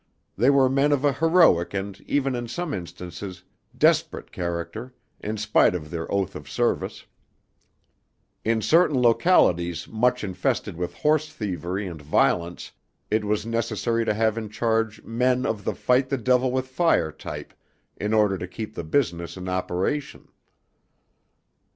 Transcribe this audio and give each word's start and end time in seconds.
They 0.35 0.49
were 0.49 0.67
men 0.67 0.91
of 0.93 1.05
a 1.05 1.13
heroic 1.13 1.75
and 1.75 2.01
even 2.07 2.33
in 2.33 2.47
some 2.47 2.73
instances, 2.73 3.43
desperate 3.77 4.31
character, 4.31 4.95
in 5.19 5.37
spite 5.37 5.75
of 5.75 5.91
their 5.91 6.11
oath 6.11 6.35
of 6.35 6.49
service. 6.49 7.05
In 8.43 8.63
certain 8.63 8.99
localities 8.99 9.87
much 9.87 10.23
infested 10.23 10.75
with 10.75 10.95
horse 10.95 11.31
thievery 11.31 11.85
and 11.85 12.01
violence 12.01 12.71
it 13.11 13.23
was 13.23 13.45
necessary 13.45 14.03
to 14.05 14.15
have 14.15 14.39
in 14.39 14.49
charge 14.49 15.03
men 15.03 15.45
of 15.45 15.65
the 15.65 15.75
fight 15.75 16.09
the 16.09 16.17
devil 16.17 16.51
with 16.51 16.65
fire 16.67 17.11
type 17.11 17.53
in 17.95 18.11
order 18.11 18.39
to 18.39 18.47
keep 18.47 18.73
the 18.73 18.83
business 18.83 19.37
in 19.37 19.47
operation. 19.47 20.29